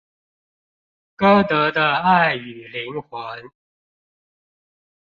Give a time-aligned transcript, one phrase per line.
[1.15, 3.51] 歌德的愛與靈魂